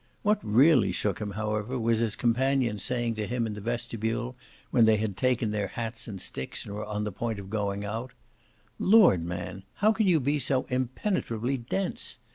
What 0.23 0.39
really 0.43 0.91
shook 0.91 1.19
him 1.19 1.29
however 1.33 1.77
was 1.77 1.99
his 1.99 2.15
companion's 2.15 2.81
saying 2.81 3.13
to 3.17 3.27
him 3.27 3.45
in 3.45 3.53
the 3.53 3.61
vestibule, 3.61 4.35
when 4.71 4.85
they 4.85 4.97
had 4.97 5.15
taken 5.15 5.51
their 5.51 5.67
hats 5.67 6.07
and 6.07 6.19
sticks 6.19 6.65
and 6.65 6.73
were 6.73 6.85
on 6.87 7.03
the 7.03 7.11
point 7.11 7.37
of 7.37 7.51
going 7.51 7.85
out: 7.85 8.09
"Lord, 8.79 9.23
man, 9.23 9.61
how 9.75 9.91
can 9.93 10.07
you 10.07 10.19
be 10.19 10.39
so 10.39 10.63
impenetrably 10.71 11.55
dense? 11.55 12.17